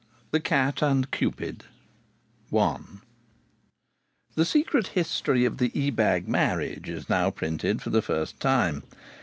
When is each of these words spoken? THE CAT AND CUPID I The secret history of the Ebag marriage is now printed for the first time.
THE 0.31 0.39
CAT 0.39 0.81
AND 0.81 1.11
CUPID 1.11 1.65
I 2.57 2.77
The 4.33 4.45
secret 4.45 4.87
history 4.87 5.45
of 5.45 5.59
the 5.59 5.71
Ebag 5.75 6.27
marriage 6.27 6.89
is 6.89 7.07
now 7.07 7.29
printed 7.29 7.83
for 7.83 7.91
the 7.91 8.01
first 8.01 8.39
time. 8.39 8.81